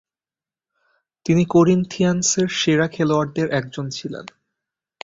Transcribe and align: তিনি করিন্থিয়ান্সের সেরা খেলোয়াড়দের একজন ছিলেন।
তিনি 1.25 1.43
করিন্থিয়ান্সের 1.45 2.47
সেরা 2.51 2.87
খেলোয়াড়দের 2.87 3.47
একজন 3.51 3.85
ছিলেন। 3.89 4.25